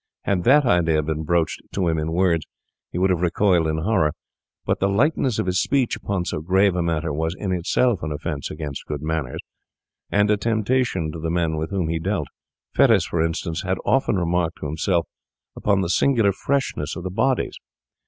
Had 0.23 0.45
that 0.45 0.65
idea 0.65 1.03
been 1.03 1.21
broached 1.25 1.61
to 1.73 1.87
him 1.87 1.99
in 1.99 2.11
words, 2.11 2.47
he 2.91 2.97
would 2.97 3.11
have 3.11 3.21
recoiled 3.21 3.67
in 3.67 3.77
horror; 3.83 4.13
but 4.65 4.79
the 4.79 4.89
lightness 4.89 5.37
of 5.37 5.45
his 5.45 5.61
speech 5.61 5.95
upon 5.95 6.25
so 6.25 6.41
grave 6.41 6.75
a 6.75 6.81
matter 6.81 7.13
was, 7.13 7.35
in 7.37 7.51
itself, 7.51 8.01
an 8.01 8.11
offence 8.11 8.49
against 8.49 8.87
good 8.87 9.03
manners, 9.03 9.41
and 10.09 10.31
a 10.31 10.37
temptation 10.37 11.11
to 11.11 11.19
the 11.19 11.29
men 11.29 11.55
with 11.55 11.69
whom 11.69 11.87
he 11.87 11.99
dealt. 11.99 12.29
Fettes, 12.75 13.05
for 13.05 13.23
instance, 13.23 13.61
had 13.61 13.77
often 13.85 14.15
remarked 14.15 14.57
to 14.61 14.65
himself 14.65 15.05
upon 15.55 15.81
the 15.81 15.87
singular 15.89 16.31
freshness 16.31 16.95
of 16.95 17.03
the 17.03 17.11
bodies. 17.11 17.53